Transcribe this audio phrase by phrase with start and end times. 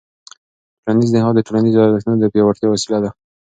[0.83, 3.09] ټولنیز نهاد د ټولنیزو ارزښتونو د پیاوړتیا وسیله ده.